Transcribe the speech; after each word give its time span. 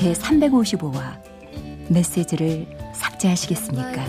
제 0.00 0.14
355화 0.14 0.98
메시지를 1.90 2.66
삭제하시겠습니까? 2.94 4.02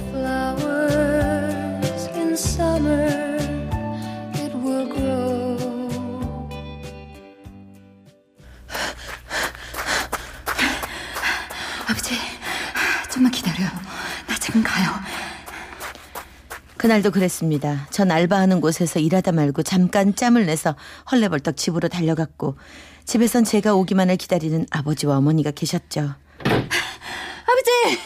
그날도 16.81 17.11
그랬습니다. 17.11 17.85
전 17.91 18.09
알바하는 18.09 18.59
곳에서 18.59 18.97
일하다 18.97 19.33
말고 19.33 19.61
잠깐 19.61 20.15
짬을 20.15 20.47
내서 20.47 20.75
헐레벌떡 21.11 21.55
집으로 21.55 21.89
달려갔고 21.89 22.57
집에선 23.05 23.43
제가 23.43 23.75
오기만을 23.75 24.17
기다리는 24.17 24.65
아버지와 24.71 25.17
어머니가 25.17 25.51
계셨죠. 25.51 26.15
아버지! 26.39 27.99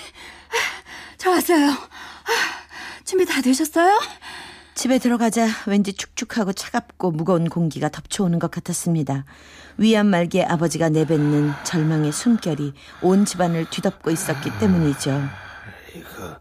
저 1.17 1.29
왔어요. 1.29 1.71
준비 3.05 3.25
다 3.25 3.41
되셨어요? 3.41 3.97
집에 4.73 4.99
들어가자 4.99 5.47
왠지 5.67 5.93
축축하고 5.93 6.51
차갑고 6.51 7.11
무거운 7.11 7.47
공기가 7.47 7.87
덮쳐오는 7.87 8.39
것 8.39 8.51
같았습니다. 8.51 9.23
위안 9.77 10.07
말기에 10.07 10.43
아버지가 10.43 10.89
내뱉는 10.89 11.53
절망의 11.63 12.11
숨결이 12.11 12.73
온 13.03 13.23
집안을 13.23 13.69
뒤덮고 13.69 14.11
있었기 14.11 14.59
때문이죠. 14.59 15.29
이거 15.95 16.39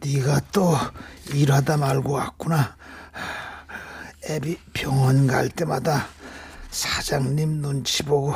네가 0.00 0.40
또 0.52 0.76
일하다 1.34 1.76
말고 1.76 2.12
왔구나. 2.12 2.76
애비 4.28 4.58
병원 4.72 5.26
갈 5.26 5.48
때마다 5.48 6.06
사장님 6.70 7.60
눈치 7.62 8.02
보고 8.02 8.34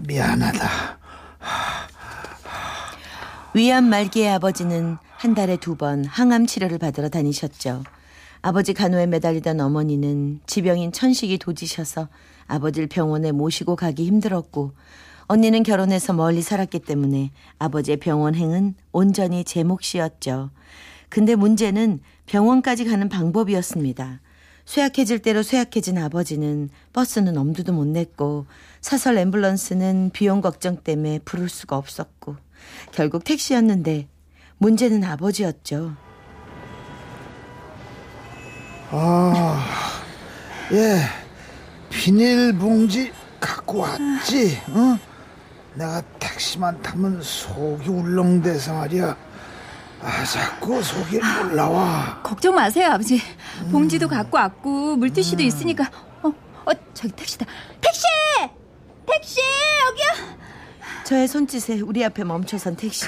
미안하다. 0.00 0.98
위안 3.54 3.84
말기의 3.88 4.30
아버지는 4.32 4.96
한 5.16 5.34
달에 5.34 5.56
두 5.56 5.76
번 5.76 6.04
항암 6.04 6.46
치료를 6.46 6.78
받으러 6.78 7.08
다니셨죠. 7.08 7.84
아버지 8.40 8.72
간호에 8.74 9.06
매달리던 9.06 9.60
어머니는 9.60 10.40
지병인 10.46 10.90
천식이 10.92 11.38
도지셔서 11.38 12.08
아버지를 12.48 12.88
병원에 12.88 13.30
모시고 13.30 13.76
가기 13.76 14.04
힘들었고 14.06 14.72
언니는 15.32 15.62
결혼해서 15.62 16.12
멀리 16.12 16.42
살았기 16.42 16.80
때문에 16.80 17.30
아버지의 17.58 17.96
병원행은 17.96 18.74
온전히 18.92 19.44
제 19.44 19.64
몫이었죠. 19.64 20.50
근데 21.08 21.36
문제는 21.36 22.00
병원까지 22.26 22.84
가는 22.84 23.08
방법이었습니다. 23.08 24.20
쇠약해질 24.66 25.20
대로 25.20 25.42
쇠약해진 25.42 25.96
아버지는 25.96 26.68
버스는 26.92 27.38
엄두도 27.38 27.72
못 27.72 27.86
냈고 27.86 28.44
사설 28.82 29.14
앰뷸런스는 29.16 30.12
비용 30.12 30.42
걱정 30.42 30.76
때문에 30.76 31.20
부를 31.24 31.48
수가 31.48 31.78
없었고 31.78 32.36
결국 32.90 33.24
택시였는데 33.24 34.08
문제는 34.58 35.02
아버지였죠. 35.02 35.96
아, 38.90 39.66
예, 40.72 40.98
비닐봉지 41.88 43.12
갖고 43.40 43.78
왔지, 43.78 44.58
응? 44.76 44.98
내가 45.74 46.02
택시만 46.18 46.80
타면 46.82 47.22
속이 47.22 47.88
울렁대서 47.88 48.74
말이야. 48.74 49.16
아, 50.02 50.24
자꾸 50.24 50.82
속이 50.82 51.18
올라와. 51.18 52.20
걱정 52.22 52.54
마세요, 52.54 52.90
아버지. 52.92 53.20
봉지도 53.70 54.08
갖고 54.08 54.36
왔고 54.36 54.96
물티슈도 54.96 55.42
있으니까. 55.42 55.84
어, 56.22 56.28
어, 56.28 56.72
저기 56.92 57.12
택시다. 57.14 57.46
택시! 57.80 58.02
택시! 59.06 59.40
여기요! 59.88 60.36
저의 61.04 61.28
손짓에 61.28 61.80
우리 61.80 62.04
앞에 62.04 62.24
멈춰선 62.24 62.76
택시. 62.76 63.06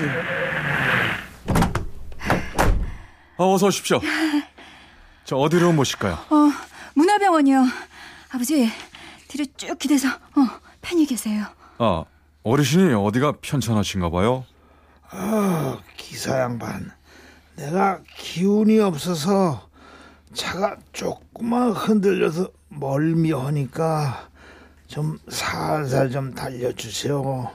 어, 3.36 3.52
어서 3.54 3.66
오십시오. 3.66 4.00
저 5.24 5.36
어디로 5.36 5.72
모실까요? 5.72 6.14
어, 6.30 6.52
문화병원이요. 6.94 7.64
아버지, 8.30 8.70
뒤로 9.28 9.44
쭉 9.56 9.76
기대서, 9.78 10.08
어, 10.08 10.60
편히 10.80 11.06
계세요. 11.06 11.44
아, 11.78 12.04
어르신이 12.44 12.92
어디가 12.92 13.34
편찮으신가 13.40 14.10
봐요. 14.10 14.44
아, 15.10 15.78
기사 15.96 16.38
양반. 16.40 16.90
내가 17.56 18.00
기운이 18.16 18.80
없어서 18.80 19.68
차가 20.34 20.76
조금만 20.92 21.70
흔들려서 21.72 22.48
멀미하니까 22.68 24.28
좀 24.86 25.18
살살 25.28 26.10
좀 26.10 26.34
달려주세요. 26.34 27.50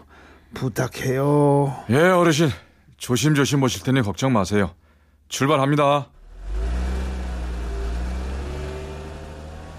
부탁해요. 0.56 1.84
예, 1.92 2.00
어르신. 2.00 2.50
조심조심 2.98 3.60
모실 3.60 3.84
테니 3.84 4.02
걱정 4.02 4.34
마세요. 4.34 4.74
출발합니다. 5.28 6.08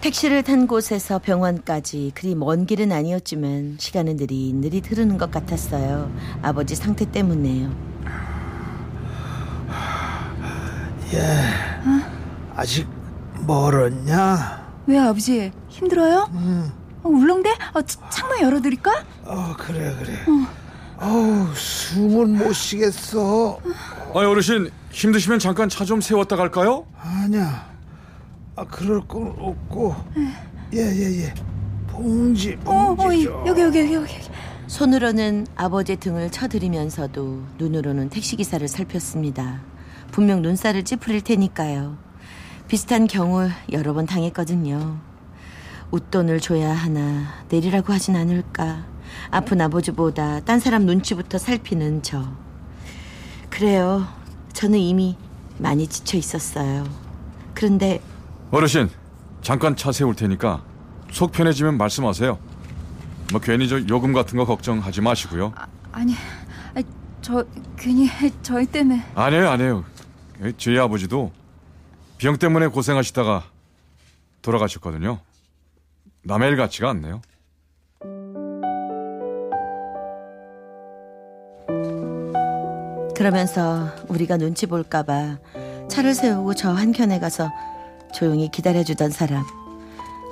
택시를 0.00 0.42
탄 0.42 0.66
곳에서 0.66 1.18
병원까지 1.18 2.12
그리 2.14 2.34
먼 2.34 2.64
길은 2.64 2.90
아니었지만 2.90 3.76
시간은 3.78 4.16
느릿 4.16 4.54
느릿 4.56 4.90
흐르는 4.90 5.18
것 5.18 5.30
같았어요. 5.30 6.10
아버지 6.42 6.74
상태 6.74 7.04
때문에요. 7.10 7.70
예. 11.12 11.20
아직 12.56 12.88
멀었냐? 13.46 14.68
왜 14.86 14.98
아버지 14.98 15.52
힘들어요? 15.68 16.30
어, 17.02 17.08
울렁대? 17.08 17.50
어, 17.74 17.82
차- 17.82 18.00
창문 18.10 18.40
열어드릴까? 18.40 19.04
어, 19.24 19.54
그래, 19.58 19.94
그래. 19.98 20.14
어 21.02 21.06
우, 21.06 21.54
숨을 21.54 22.26
못 22.26 22.52
쉬겠어. 22.52 23.58
아, 24.14 24.18
어르신 24.18 24.70
힘드시면 24.90 25.38
잠깐 25.38 25.68
차 25.68 25.84
좀 25.84 26.00
세웠다 26.00 26.36
갈까요? 26.36 26.86
아니야. 26.98 27.68
아, 28.60 28.64
그럴 28.66 29.00
건 29.08 29.34
없고. 29.38 29.94
예, 30.74 30.80
예, 30.80 31.22
예. 31.22 31.34
봉지, 31.88 32.58
어, 32.66 32.94
봉지. 32.94 33.06
어, 33.06 33.12
이- 33.12 33.24
좀. 33.24 33.46
여기 33.46 33.62
여기 33.62 33.78
여기 33.80 33.94
여기. 33.94 34.12
손으로는 34.66 35.46
아버지의 35.56 35.96
등을 35.96 36.30
쳐들이면서도 36.30 37.42
눈으로는 37.56 38.10
택시기사를 38.10 38.68
살폈습니다. 38.68 39.62
분명 40.12 40.42
눈살을 40.42 40.84
찌푸릴 40.84 41.22
테니까요. 41.22 41.96
비슷한 42.68 43.06
경우 43.06 43.48
여러 43.72 43.94
번 43.94 44.04
당했거든요. 44.04 44.98
웃돈을 45.90 46.40
줘야 46.40 46.70
하나 46.74 47.32
내리라고 47.48 47.94
하진 47.94 48.14
않을까. 48.14 48.84
아픈 49.30 49.60
아버지보다 49.62 50.40
딴 50.40 50.60
사람 50.60 50.84
눈치부터 50.84 51.38
살피는 51.38 52.02
저. 52.02 52.22
그래요. 53.48 54.06
저는 54.52 54.78
이미 54.78 55.16
많이 55.56 55.86
지쳐 55.86 56.18
있었어요. 56.18 56.84
그런데 57.54 58.00
어르신, 58.50 58.90
잠깐 59.42 59.76
차 59.76 59.92
세울 59.92 60.14
테니까 60.16 60.62
속 61.12 61.32
편해지면 61.32 61.78
말씀하세요. 61.78 62.38
뭐 63.32 63.40
괜히 63.40 63.68
저 63.68 63.80
요금 63.88 64.12
같은 64.12 64.36
거 64.36 64.44
걱정하지 64.44 65.00
마시고요. 65.00 65.52
아니, 65.92 66.14
아니, 66.74 66.84
저 67.22 67.44
괜히 67.76 68.08
저희 68.42 68.66
때문에. 68.66 69.04
아니에요, 69.14 69.48
아니에요. 69.48 69.84
예, 70.42 70.52
저희 70.56 70.78
아버지도 70.78 71.30
병 72.18 72.36
때문에 72.36 72.66
고생하시다가 72.66 73.44
돌아가셨거든요. 74.42 75.20
남의 76.24 76.50
일 76.50 76.56
같지가 76.56 76.90
않네요. 76.90 77.22
그러면서 83.16 83.88
우리가 84.08 84.38
눈치 84.38 84.66
볼까봐 84.66 85.38
차를 85.88 86.14
세우고 86.14 86.54
저 86.54 86.72
한켠에 86.72 87.20
가서 87.20 87.50
조용히 88.12 88.50
기다려주던 88.50 89.10
사람. 89.10 89.44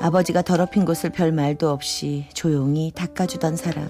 아버지가 0.00 0.42
더럽힌 0.42 0.84
곳을 0.84 1.10
별 1.10 1.32
말도 1.32 1.70
없이 1.70 2.26
조용히 2.34 2.92
닦아주던 2.94 3.56
사람. 3.56 3.88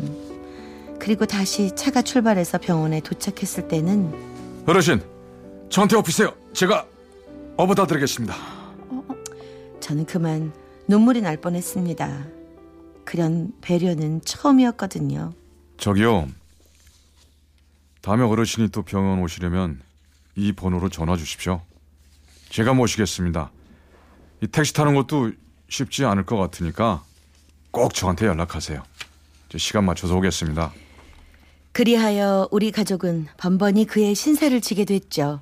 그리고 0.99 1.27
다시 1.27 1.75
차가 1.77 2.03
출발해서 2.03 2.59
병원에 2.59 3.01
도착했을 3.01 3.69
때는 3.69 4.65
어르신, 4.67 5.03
저한테 5.71 5.97
오피세요. 5.97 6.35
제가 6.53 6.87
어부다 7.57 7.87
드리겠습니다. 7.87 8.35
저는 9.81 10.07
그만 10.07 10.53
눈물이 10.87 11.21
날 11.21 11.37
뻔했습니다. 11.37 12.27
그런 13.05 13.53
배려는 13.61 14.21
처음이었거든요. 14.25 15.33
저기요, 15.79 16.29
다음에 18.01 18.25
어르신이 18.25 18.69
또 18.71 18.83
병원 18.83 19.21
오시려면 19.21 19.81
이 20.35 20.53
번호로 20.53 20.89
전화 20.89 21.17
주십시오. 21.17 21.61
제가 22.51 22.75
모시겠습니다. 22.75 23.51
이 24.41 24.47
택시 24.47 24.73
타는 24.73 24.95
것도 24.95 25.33
쉽지 25.69 26.05
않을 26.05 26.25
것 26.25 26.37
같으니까 26.37 27.03
꼭 27.71 27.95
저한테 27.95 28.27
연락하세요. 28.27 28.83
저 29.49 29.59
시간 29.59 29.85
맞춰서 29.85 30.17
오겠습니다. 30.17 30.73
그리하여 31.73 32.49
우리 32.51 32.71
가족은 32.71 33.29
번번이 33.37 33.87
그의 33.87 34.15
신세를 34.15 34.61
지게 34.61 34.85
됐죠. 34.85 35.41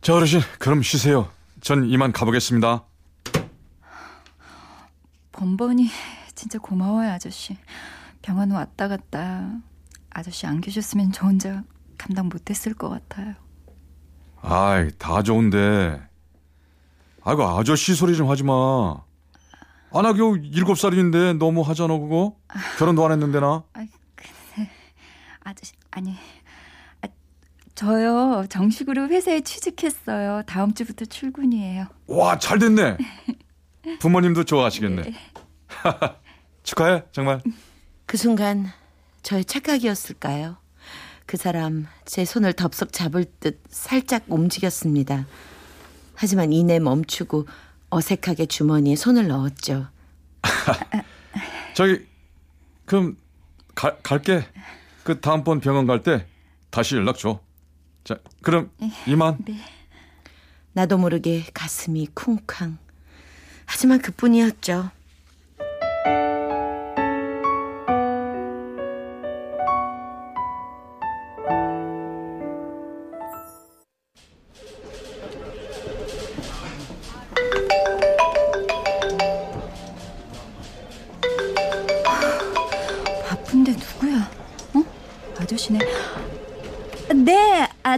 자, 0.00 0.14
어르신, 0.14 0.40
그럼 0.58 0.82
쉬세요. 0.82 1.28
전 1.60 1.88
이만 1.88 2.12
가보겠습니다. 2.12 2.84
번번이 5.32 5.88
진짜 6.34 6.58
고마워요, 6.58 7.10
아저씨. 7.10 7.56
병원 8.22 8.52
왔다 8.52 8.88
갔다. 8.88 9.50
아저씨 10.16 10.46
안 10.46 10.62
계셨으면 10.62 11.12
저 11.12 11.26
혼자 11.26 11.62
감당 11.98 12.30
못했을 12.30 12.72
것 12.72 12.88
같아요. 12.88 13.34
아이, 14.40 14.90
다 14.96 15.22
좋은데. 15.22 16.00
아이고, 17.22 17.42
아저씨 17.42 17.94
소리 17.94 18.16
좀 18.16 18.30
하지 18.30 18.42
마. 18.42 18.52
아, 19.92 20.02
나 20.02 20.14
겨우 20.14 20.38
일곱 20.38 20.78
살인데 20.78 21.34
너무 21.34 21.60
하잖아, 21.60 21.98
그거? 21.98 22.34
결혼도 22.78 23.04
안 23.04 23.12
했는데, 23.12 23.40
나? 23.40 23.62
아, 23.74 23.86
근데 24.14 24.70
아저씨 25.40 25.74
아니 25.90 26.14
아, 27.02 27.08
저요 27.74 28.46
정식으로 28.48 29.08
회사에 29.08 29.42
취직했어요. 29.42 30.44
다음 30.46 30.72
주부터 30.72 31.04
출근이에요. 31.04 31.88
와, 32.06 32.38
잘 32.38 32.58
됐네. 32.58 32.96
부모님도 34.00 34.44
좋아하시겠네. 34.44 35.12
축하해, 36.62 37.04
정말. 37.12 37.42
그 38.06 38.16
순간 38.16 38.72
저의 39.26 39.44
착각이었을까요? 39.44 40.56
그 41.26 41.36
사람 41.36 41.88
제 42.04 42.24
손을 42.24 42.52
덥석 42.52 42.92
잡을 42.92 43.24
듯 43.40 43.60
살짝 43.68 44.22
움직였습니다. 44.28 45.26
하지만 46.14 46.52
이내 46.52 46.78
멈추고 46.78 47.48
어색하게 47.90 48.46
주머니에 48.46 48.94
손을 48.94 49.26
넣었죠. 49.26 49.88
저기, 51.74 52.06
그럼, 52.84 53.16
가, 53.74 53.96
갈게. 53.98 54.46
그 55.02 55.18
다음번 55.20 55.58
병원 55.58 55.88
갈 55.88 56.04
때 56.04 56.24
다시 56.70 56.94
연락 56.94 57.18
줘. 57.18 57.40
자, 58.04 58.20
그럼 58.42 58.70
이만. 59.08 59.44
나도 60.72 60.98
모르게 60.98 61.44
가슴이 61.52 62.06
쿵쾅. 62.14 62.78
하지만 63.64 64.00
그뿐이었죠. 64.00 64.92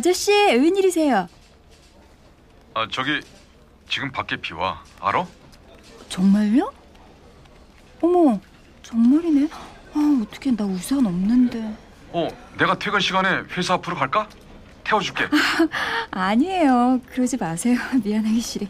아저씨 0.08 0.32
웬일이세요? 0.32 1.28
아, 2.72 2.86
저기, 2.90 3.20
지금 3.90 4.10
밖에 4.10 4.36
비 4.36 4.54
와. 4.54 4.82
알아? 5.00 5.26
정말요? 6.08 6.72
어머, 8.00 8.40
정말이네. 8.82 9.48
아, 9.92 10.20
어떻게 10.22 10.50
나 10.56 10.64
우산 10.64 11.04
없는데. 11.04 11.74
어, 12.12 12.26
내가 12.56 12.78
퇴근 12.78 13.00
시간에 13.00 13.42
회사 13.54 13.74
앞으로 13.74 13.96
갈까? 13.96 14.26
태워줄게. 14.82 15.28
아니에요. 16.10 17.00
그러지 17.12 17.36
마세요. 17.36 17.76
미안하기 18.02 18.40
싫이. 18.40 18.66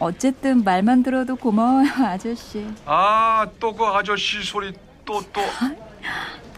어쨌든 0.00 0.64
말만 0.64 1.04
들어도 1.04 1.36
고마워요, 1.36 1.86
아저씨. 2.04 2.66
아, 2.84 3.46
또 3.60 3.72
그 3.76 3.84
아저씨 3.84 4.42
소리 4.42 4.72
또 5.04 5.22
또. 5.32 5.40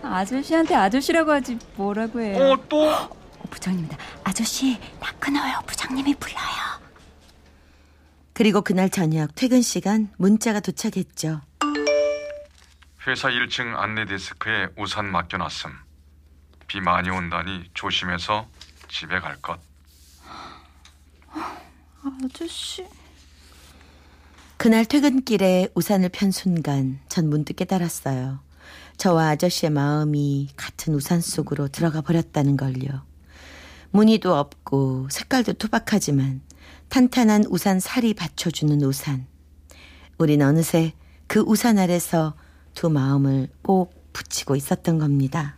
아저씨한테 0.03 0.75
아저씨라고 0.75 1.33
하지 1.33 1.59
뭐라고 1.77 2.19
해요. 2.23 2.53
어, 2.53 2.57
또. 2.71 3.21
어, 3.53 3.55
부장님이다. 3.55 3.97
아저씨, 4.25 4.79
나 4.99 5.13
끊어요. 5.19 5.61
부장님이 5.67 6.15
불러요. 6.15 6.81
그리고 8.33 8.63
그날 8.63 8.89
저녁 8.89 9.35
퇴근 9.35 9.61
시간 9.61 10.11
문자가 10.17 10.61
도착했죠. 10.61 11.43
회사 13.07 13.29
1층 13.29 13.77
안내 13.77 14.07
데스크에 14.07 14.69
우산 14.79 15.11
맡겨놨음. 15.11 15.71
비 16.67 16.81
많이 16.81 17.11
온다니 17.11 17.65
조심해서 17.75 18.49
집에 18.89 19.21
갈 19.21 19.37
것. 19.43 19.61
아저씨. 22.25 22.87
그날 24.57 24.85
퇴근길에 24.85 25.69
우산을 25.75 26.09
편 26.11 26.31
순간 26.31 27.01
전 27.09 27.29
문득 27.29 27.57
깨달았어요. 27.57 28.41
저와 28.97 29.31
아저씨의 29.31 29.71
마음이 29.71 30.51
같은 30.57 30.95
우산 30.95 31.21
속으로 31.21 31.69
들어가 31.69 32.01
버렸다는 32.01 32.57
걸요. 32.57 33.12
무늬도 33.93 34.35
없고 34.35 35.09
색깔도 35.11 35.53
투박하지만 35.55 36.41
탄탄한 36.89 37.45
우산 37.49 37.79
살이 37.79 38.15
받쳐주는 38.15 38.83
우산. 38.83 39.27
우린 40.19 40.41
어느새 40.43 40.95
그 41.27 41.41
우산 41.41 41.79
아래서 41.79 42.35
두 42.75 42.89
마음을 42.89 43.49
꼭 43.63 43.93
붙이고 44.15 44.57
있었던 44.57 44.99
겁니다. 44.99 45.57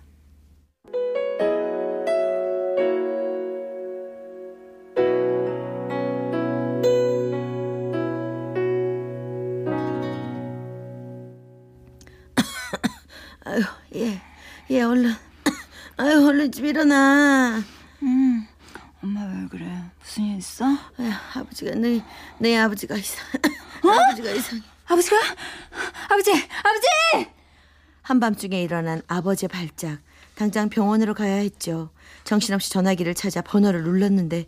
아유, 13.44 13.62
예, 13.94 14.20
예, 14.70 14.82
얼른, 14.82 15.12
아유, 15.98 16.26
얼른 16.26 16.50
집 16.50 16.64
일어나. 16.64 17.62
음, 18.02 18.46
엄마 19.02 19.24
왜 19.24 19.48
그래? 19.48 19.66
무슨 20.00 20.24
일 20.24 20.38
있어? 20.38 20.66
아버지가 21.54 21.74
내, 21.76 22.02
내 22.38 22.56
아버지가 22.56 22.96
이상, 22.96 23.24
아버지가 23.82 24.30
이상. 24.32 24.60
아버지가? 24.86 25.16
아버지, 26.10 26.32
아버지! 26.32 27.30
한밤중에 28.02 28.60
일어난 28.60 29.02
아버지의 29.06 29.48
발작. 29.48 30.00
당장 30.34 30.68
병원으로 30.68 31.14
가야 31.14 31.36
했죠. 31.36 31.90
정신없이 32.24 32.70
전화기를 32.70 33.14
찾아 33.14 33.40
번호를 33.40 33.84
눌렀는데 33.84 34.46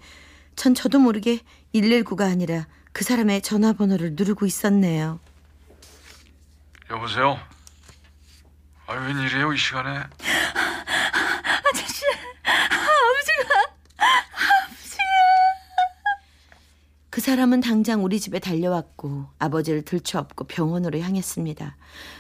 전 0.57 0.75
저도 0.75 0.99
모르게 0.99 1.41
119가 1.75 2.23
아니라 2.23 2.67
그 2.93 3.05
사람의 3.05 3.43
전화번호를 3.43 4.15
누르고 4.15 4.45
있었네요. 4.45 5.21
여보세요? 6.91 7.39
아, 8.89 8.95
웬일이에요, 8.95 9.53
이 9.53 9.59
시간에? 9.59 9.91
아저씨, 11.63 12.05
아버지가. 12.45 13.77
그 17.17 17.23
사람은 17.23 17.61
당장 17.61 18.05
우리 18.05 18.21
집에 18.21 18.39
달려왔고 18.39 19.25
아버지를 19.39 19.81
들쳐업고 19.81 20.45
병원으로 20.45 20.99
향했습니다. 21.01 21.75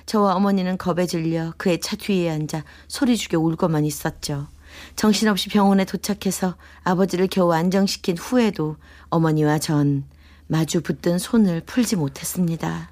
저와 0.06 0.34
어머니는 0.36 0.78
겁에 0.78 1.04
질려 1.04 1.52
그의 1.58 1.82
차 1.82 1.96
뒤에 1.96 2.30
앉아 2.30 2.64
소리 2.88 3.18
죽여 3.18 3.38
울고만 3.38 3.84
있었죠. 3.84 4.48
정신없이 4.94 5.50
병원에 5.50 5.84
도착해서 5.84 6.56
아버지를 6.82 7.26
겨우 7.26 7.52
안정시킨 7.52 8.16
후에도 8.16 8.78
어머니와 9.10 9.58
전 9.58 10.06
마주 10.46 10.80
붙든 10.80 11.18
손을 11.18 11.60
풀지 11.66 11.96
못했습니다. 11.96 12.90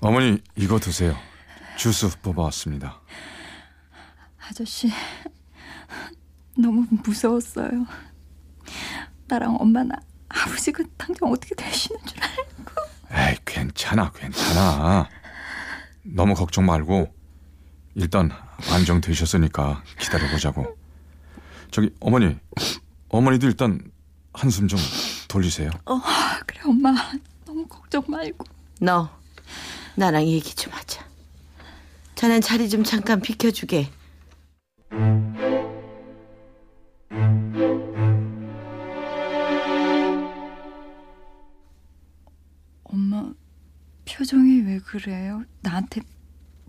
어머니, 0.00 0.42
이거 0.56 0.78
드세요. 0.78 1.16
주스 1.78 2.06
뽑아왔습니다. 2.20 3.00
아저씨, 4.46 4.90
너무 6.54 6.84
무서웠어요. 7.02 7.86
나랑 9.26 9.56
엄마 9.58 9.82
나 9.82 9.96
아버지가 10.34 10.82
당장 10.96 11.30
어떻게 11.30 11.54
되시는 11.54 12.00
줄 12.06 12.22
알고. 12.22 12.72
에이, 13.12 13.36
괜찮아, 13.44 14.10
괜찮아. 14.12 15.08
너무 16.02 16.34
걱정 16.34 16.66
말고 16.66 17.12
일단 17.94 18.30
안정되셨으니까 18.70 19.82
기다려보자고. 20.00 20.76
저기 21.70 21.90
어머니, 22.00 22.36
어머니도 23.08 23.46
일단 23.46 23.80
한숨 24.32 24.68
좀 24.68 24.78
돌리세요. 25.28 25.70
어, 25.86 26.00
그래, 26.46 26.60
엄마. 26.64 26.92
너무 27.44 27.66
걱정 27.66 28.02
말고. 28.08 28.44
너 28.80 29.08
나랑 29.94 30.26
얘기 30.26 30.54
좀 30.54 30.72
하자. 30.72 31.04
자넨 32.16 32.40
자리 32.40 32.68
좀 32.68 32.82
잠깐 32.84 33.20
비켜주게. 33.20 33.90
그래? 45.04 45.12
그래요? 45.14 45.44
나한테 45.60 46.00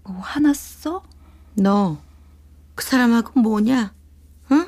뭐 0.04 0.20
화났어? 0.20 1.04
너 1.56 1.98
그 2.76 2.84
사람하고 2.84 3.40
뭐냐? 3.40 3.94
응? 4.52 4.68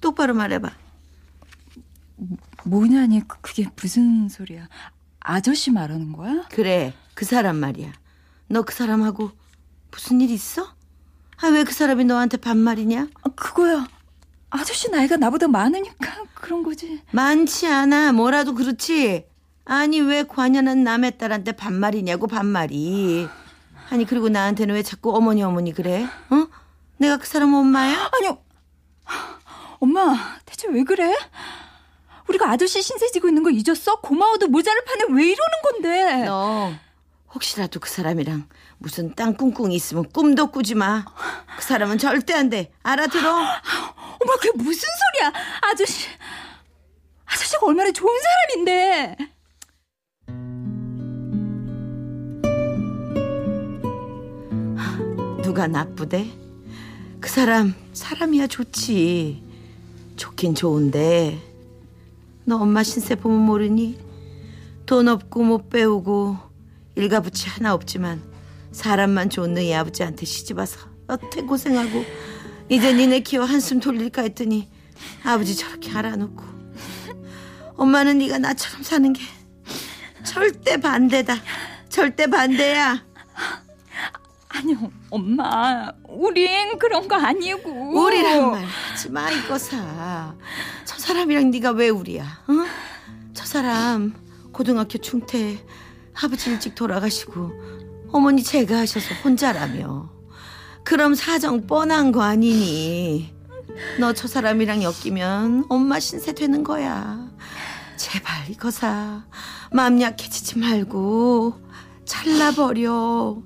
똑바로 0.00 0.32
말해봐. 0.32 0.70
뭐냐니 2.64 3.20
그- 3.28 3.38
그게 3.42 3.66
무슨 3.76 4.30
소리야? 4.30 4.68
아저씨 5.20 5.70
말하는 5.70 6.12
거야? 6.12 6.46
그래, 6.50 6.94
그 7.12 7.26
사람 7.26 7.56
말이야. 7.56 7.92
너 8.48 8.62
그 8.62 8.72
사람하고 8.74 9.32
무슨 9.90 10.22
일 10.22 10.30
있어? 10.30 10.74
아, 11.42 11.48
왜 11.48 11.64
그 11.64 11.72
사람이 11.74 12.06
너한테 12.06 12.38
반말이냐? 12.38 13.08
아, 13.22 13.28
그거야. 13.36 13.86
아저씨 14.48 14.90
나이가 14.90 15.18
나보다 15.18 15.46
많으니까 15.48 16.24
그런 16.34 16.62
거지. 16.62 17.02
많지 17.10 17.66
않아. 17.66 18.12
뭐라도 18.12 18.54
그렇지. 18.54 19.26
아니, 19.64 20.00
왜 20.00 20.24
관연한 20.24 20.82
남의 20.84 21.18
딸한테 21.18 21.52
반말이냐고, 21.52 22.26
반말이. 22.26 23.28
아니, 23.90 24.04
그리고 24.04 24.28
나한테는 24.28 24.74
왜 24.74 24.82
자꾸 24.82 25.14
어머니, 25.14 25.42
어머니 25.42 25.72
그래? 25.72 26.04
어? 26.30 26.46
내가 26.98 27.16
그 27.18 27.26
사람 27.26 27.54
엄마야? 27.54 28.10
아니요. 28.12 28.38
엄마, 29.80 30.16
대체 30.46 30.68
왜 30.68 30.84
그래? 30.84 31.14
우리가 32.28 32.48
아저씨 32.50 32.80
신세 32.82 33.10
지고 33.10 33.28
있는 33.28 33.42
거 33.42 33.50
잊었어? 33.50 33.96
고마워도 34.00 34.48
모자를 34.48 34.84
파네 34.84 35.04
왜 35.10 35.24
이러는 35.24 35.62
건데? 35.64 36.24
너 36.24 36.72
혹시라도 37.34 37.80
그 37.80 37.90
사람이랑 37.90 38.46
무슨 38.78 39.14
땅 39.14 39.34
꿍꿍이 39.34 39.74
있으면 39.74 40.08
꿈도 40.12 40.46
꾸지 40.50 40.74
마. 40.76 41.04
그 41.56 41.62
사람은 41.64 41.98
절대 41.98 42.34
안 42.34 42.48
돼. 42.48 42.72
알아들어? 42.82 43.30
엄마 43.32 44.36
그게 44.40 44.52
무슨 44.54 44.88
소리야? 45.18 45.32
아저씨, 45.62 46.06
아저씨가 47.26 47.66
얼마나 47.66 47.90
좋은 47.90 48.14
사람인데. 48.20 49.16
누가 55.52 55.66
나쁘대? 55.66 56.30
그 57.20 57.28
사람 57.28 57.74
사람이야 57.92 58.46
좋지. 58.46 59.42
좋긴 60.16 60.54
좋은데 60.54 61.38
너 62.46 62.56
엄마 62.56 62.82
신세 62.82 63.16
보면 63.16 63.38
모르니? 63.40 63.98
돈 64.86 65.08
없고 65.08 65.42
못 65.42 65.68
배우고 65.68 66.38
일가부치 66.94 67.50
하나 67.50 67.74
없지만 67.74 68.22
사람만 68.72 69.28
좋은 69.28 69.52
너희 69.52 69.74
아버지한테 69.74 70.24
시집와서 70.24 70.88
여태 71.10 71.42
고생하고 71.42 72.02
이제 72.70 72.94
니네 72.94 73.20
키워 73.20 73.44
한숨 73.44 73.78
돌릴까 73.78 74.22
했더니 74.22 74.70
아버지 75.22 75.54
저렇게 75.54 75.90
알아놓고 75.90 76.44
엄마는 77.76 78.16
네가 78.16 78.38
나처럼 78.38 78.82
사는 78.82 79.12
게 79.12 79.20
절대 80.24 80.78
반대다. 80.78 81.36
절대 81.90 82.26
반대야. 82.26 83.11
아니요, 84.62 84.92
엄마, 85.10 85.90
우린 86.08 86.78
그런 86.78 87.08
거 87.08 87.16
아니고. 87.16 88.00
우리란 88.00 88.50
말 88.52 88.64
하지 88.64 89.10
마 89.10 89.30
이거사. 89.30 90.34
저 90.84 90.98
사람이랑 90.98 91.50
네가 91.50 91.72
왜 91.72 91.88
우리야? 91.88 92.22
어? 92.22 92.52
저 93.34 93.44
사람 93.44 94.14
고등학교 94.52 94.98
중퇴 94.98 95.58
아버지 96.22 96.50
일찍 96.50 96.74
돌아가시고 96.74 97.50
어머니 98.12 98.42
제가 98.42 98.78
하셔서 98.78 99.14
혼자라며. 99.24 100.10
그럼 100.84 101.14
사정 101.14 101.66
뻔한 101.66 102.12
거 102.12 102.22
아니니? 102.22 103.32
너 103.98 104.12
저 104.12 104.28
사람이랑 104.28 104.82
엮이면 104.82 105.66
엄마 105.70 105.98
신세 105.98 106.34
되는 106.34 106.62
거야. 106.62 107.28
제발 107.96 108.48
이거사 108.50 109.24
마음 109.72 110.00
약해지지 110.00 110.58
말고 110.58 111.54
잘라버려. 112.04 113.42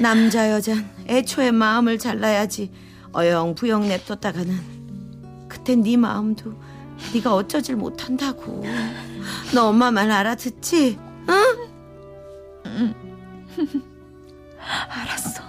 남자 0.00 0.50
여잔 0.50 0.88
애초에 1.08 1.50
마음을 1.50 1.98
잘라야지 1.98 2.70
어영부영 3.12 3.88
냅뒀다가는 3.88 5.48
그땐 5.48 5.82
네 5.82 5.96
마음도 5.96 6.52
네가 7.14 7.34
어쩌질 7.34 7.76
못한다고 7.76 8.62
너 9.54 9.68
엄마 9.68 9.90
말 9.90 10.10
알아듣지? 10.10 10.98
응? 11.28 12.94
알았어. 14.88 15.42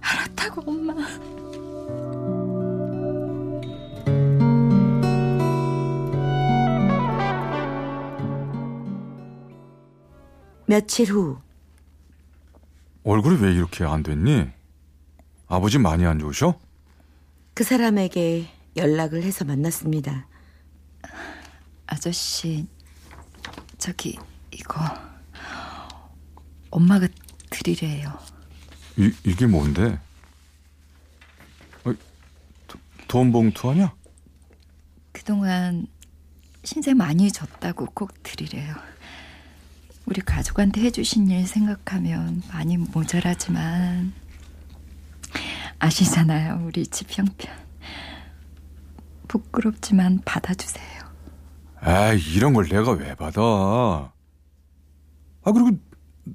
알았다고, 0.00 0.62
엄마. 0.66 0.94
며칠 10.66 11.10
후그 11.10 11.40
얼굴이 13.04 13.40
왜 13.40 13.52
이렇게 13.52 13.84
안 13.84 14.02
됐니? 14.02 14.46
아버지 15.46 15.78
많이 15.78 16.04
안 16.06 16.18
좋으셔? 16.18 16.58
그 17.52 17.62
사람에게 17.64 18.48
연락을 18.76 19.22
해서 19.22 19.44
만났습니다 19.44 20.26
아저씨, 21.86 22.66
저기, 23.78 24.18
이거. 24.50 24.80
엄마가 26.70 27.06
드리래요. 27.50 28.18
이, 28.96 29.12
이게 29.24 29.46
뭔데? 29.46 30.00
어, 31.84 31.92
도- 32.66 32.78
돈 33.06 33.30
봉투 33.30 33.70
아냐? 33.70 33.94
그동안 35.12 35.86
신세 36.64 36.94
많이 36.94 37.30
졌다고 37.30 37.86
꼭 37.94 38.10
드리래요. 38.22 38.74
우리 40.06 40.20
가족한테 40.20 40.82
해주신 40.82 41.30
일 41.30 41.46
생각하면 41.46 42.42
많이 42.52 42.76
모자라지만 42.76 44.12
아시잖아요, 45.78 46.62
우리 46.66 46.86
집 46.86 47.16
형편. 47.16 47.52
부끄럽지만 49.28 50.20
받아주세요. 50.24 50.84
에이, 51.86 52.34
이런 52.34 52.52
걸 52.52 52.68
내가 52.68 52.92
왜 52.92 53.14
받아? 53.14 53.40
아, 53.42 54.12
그리고 55.52 55.70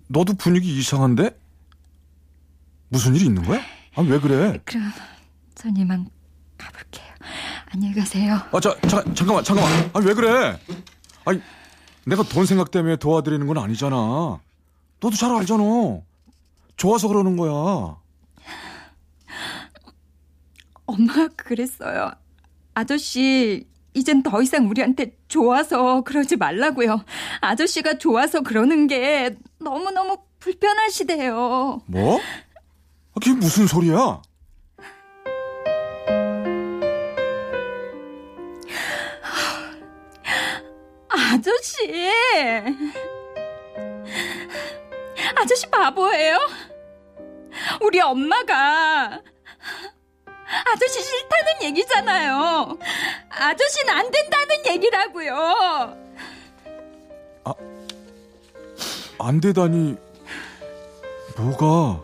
너도 0.07 0.33
분위기 0.33 0.77
이상한데? 0.77 1.37
무슨 2.89 3.15
일이 3.15 3.25
있는 3.25 3.43
거야? 3.43 3.61
아, 3.95 4.01
왜 4.01 4.19
그래? 4.19 4.59
그럼 4.65 4.91
전 5.55 5.75
이만 5.77 6.07
가볼게요. 6.57 7.05
안녕히 7.71 7.95
가세요. 7.95 8.35
아, 8.51 8.59
자, 8.59 8.75
자, 8.81 9.03
잠깐만, 9.13 9.43
잠깐만. 9.43 9.89
아, 9.93 9.99
왜 9.99 10.13
그래? 10.13 10.59
아니, 11.25 11.41
내가 12.09 12.23
돈 12.23 12.45
생각 12.45 12.71
때문에 12.71 12.95
도와드리는 12.95 13.45
건 13.45 13.57
아니잖아. 13.59 14.39
너도 14.99 15.15
잘 15.15 15.31
알잖아. 15.31 15.63
좋아서 16.75 17.07
그러는 17.07 17.37
거야. 17.37 17.97
엄마가 20.87 21.27
그랬어요. 21.35 22.11
아저씨, 22.73 23.67
이젠 23.93 24.23
더 24.23 24.41
이상 24.41 24.67
우리한테 24.67 25.15
좋아서 25.27 26.01
그러지 26.01 26.35
말라고요. 26.37 27.03
아저씨가 27.41 27.99
좋아서 27.99 28.41
그러는 28.41 28.87
게 28.87 29.37
너무너무 29.59 30.17
불편하시대요. 30.39 31.81
뭐? 31.85 32.17
아, 32.17 33.19
그게 33.19 33.33
무슨 33.33 33.67
소리야? 33.67 34.21
아저씨! 41.09 42.11
아저씨 45.35 45.67
바보예요? 45.69 46.37
우리 47.81 47.99
엄마가 47.99 49.21
아저씨 50.65 51.01
싫다는 51.01 51.63
얘기잖아요. 51.63 52.77
아저씨는 53.29 53.93
안 53.93 54.11
된다는 54.11 54.65
얘기라고요. 54.67 56.09
안 59.21 59.41
되다니. 59.41 59.97
뭐가? 61.37 62.01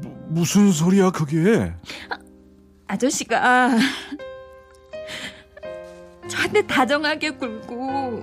무, 0.00 0.10
무슨 0.28 0.70
소리야, 0.72 1.10
그게? 1.10 1.72
아저씨가 2.86 3.70
저한테 6.52 6.66
다정하게 6.66 7.30
굴고 7.30 8.22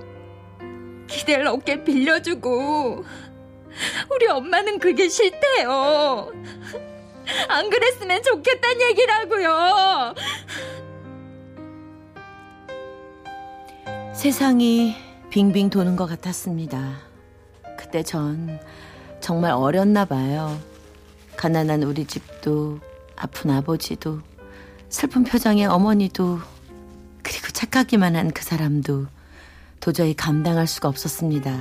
기댈 1.08 1.46
어깨 1.46 1.82
빌려주고 1.82 3.04
우리 4.10 4.26
엄마는 4.28 4.78
그게 4.78 5.08
싫대요. 5.08 6.32
안 7.48 7.70
그랬으면 7.70 8.22
좋겠다는 8.22 8.82
얘기라고요. 8.82 10.14
세상이 14.14 14.94
빙빙 15.30 15.70
도는 15.70 15.96
것 15.96 16.06
같았습니다. 16.06 16.98
그때 17.76 18.02
전 18.02 18.60
정말 19.20 19.52
어렸나 19.52 20.04
봐요. 20.04 20.56
가난한 21.36 21.82
우리 21.82 22.04
집도 22.04 22.78
아픈 23.16 23.50
아버지도 23.50 24.20
슬픈 24.88 25.24
표정의 25.24 25.66
어머니도 25.66 26.38
그리고 27.22 27.48
착하기만 27.48 28.16
한 28.16 28.30
그 28.30 28.42
사람도 28.44 29.06
도저히 29.80 30.14
감당할 30.14 30.66
수가 30.66 30.88
없었습니다. 30.88 31.58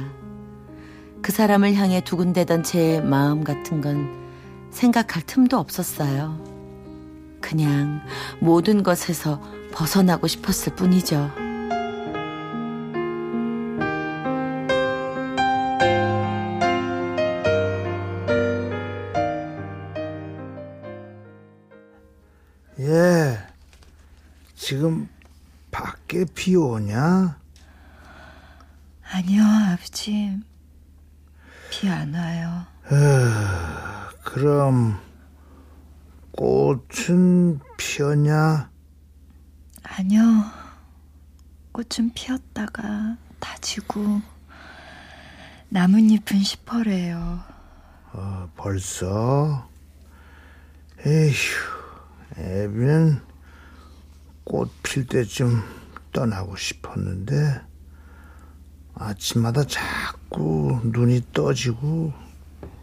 그그 1.22 1.32
사람을 1.32 1.74
향해 1.76 2.02
두근대던 2.02 2.64
제 2.64 3.02
마음 3.02 3.44
같은 3.44 3.82
건 3.82 4.10
생각할 4.72 5.24
틈도 5.26 5.58
없었어요. 5.58 6.38
그냥 7.42 8.02
모든 8.40 8.84
것에서 8.84 9.42
벗어나고 9.72 10.28
싶었을 10.28 10.76
뿐이죠. 10.76 11.32
예, 22.80 23.38
지금 24.56 25.10
밖에 26.10 26.26
비 26.34 26.56
오냐? 26.56 27.38
아니요, 29.12 29.44
아버지. 29.44 30.40
비 31.70 31.88
안 31.88 32.16
와요. 32.16 32.66
그럼 34.24 35.00
꽃은 36.32 37.60
피었냐? 37.78 38.72
아니요. 39.84 40.22
꽃은 41.74 42.12
피었다가 42.16 43.18
다 43.40 43.56
지고 43.62 44.20
나뭇잎은 45.70 46.40
시퍼래요. 46.44 47.40
어, 48.14 48.50
벌써? 48.58 49.70
에휴, 51.06 51.34
애비는 52.36 53.22
꽃 54.44 54.72
필 54.82 55.06
때쯤 55.06 55.79
떠나고 56.12 56.56
싶었는데 56.56 57.62
아침마다 58.96 59.64
자꾸 59.66 60.82
눈이 60.84 61.28
떠지고 61.34 62.14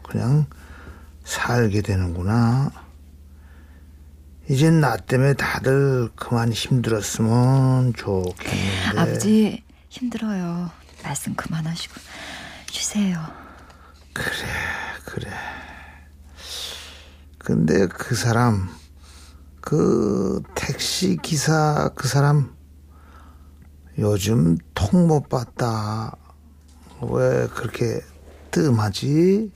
그냥 0.02 0.46
살게 1.24 1.82
되는구나. 1.82 2.70
이젠 4.48 4.80
나 4.80 4.96
때문에 4.96 5.34
다들 5.34 6.10
그만 6.14 6.52
힘들었으면 6.52 7.94
좋겠는데. 7.94 8.98
아버지 8.98 9.64
힘들어요. 9.88 10.70
말씀 11.02 11.34
그만하시고 11.34 11.94
쉬세요. 12.70 13.20
그래. 14.12 15.30
근데 17.38 17.86
그 17.86 18.14
사람, 18.14 18.68
그 19.60 20.42
택시 20.54 21.16
기사 21.22 21.90
그 21.94 22.08
사람, 22.08 22.55
요즘 23.98 24.58
통 24.74 25.06
못 25.06 25.28
봤다. 25.28 26.16
왜 27.00 27.46
그렇게 27.48 28.00
뜸하지? 28.50 29.50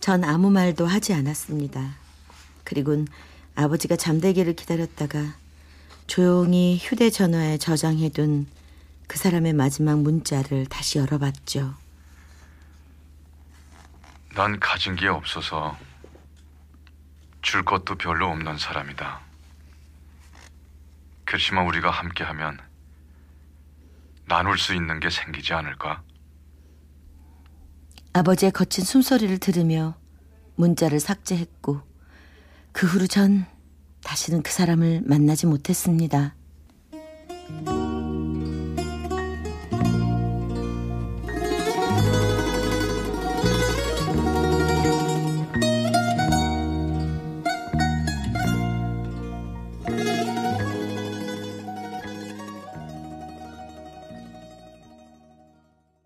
전 0.00 0.24
아무 0.24 0.50
말도 0.50 0.86
하지 0.86 1.12
않았습니다. 1.14 1.96
그리곤 2.64 3.06
아버지가 3.54 3.96
잠들기를 3.96 4.54
기다렸다가 4.54 5.34
조용히 6.06 6.78
휴대전화에 6.80 7.58
저장해둔 7.58 8.46
그 9.06 9.18
사람의 9.18 9.54
마지막 9.54 9.98
문자를 10.00 10.66
다시 10.66 10.98
열어봤죠. 10.98 11.74
난 14.34 14.60
가진 14.60 14.94
게 14.94 15.08
없어서 15.08 15.76
줄 17.42 17.64
것도 17.64 17.96
별로 17.96 18.28
없는 18.28 18.58
사람이다. 18.58 19.20
그렇지만 21.24 21.66
우리가 21.66 21.90
함께하면 21.90 22.58
나눌 24.28 24.58
수 24.58 24.74
있는 24.74 25.00
게 25.00 25.10
생기지 25.10 25.52
않을까? 25.54 26.02
아버지의 28.12 28.52
거친 28.52 28.84
숨소리를 28.84 29.38
들으며 29.38 29.96
문자를 30.56 31.00
삭제했고 31.00 31.80
그 32.72 32.86
후로 32.86 33.06
전 33.06 33.46
다시는 34.02 34.42
그 34.42 34.50
사람을 34.52 35.02
만나지 35.04 35.46
못했습니다. 35.46 36.34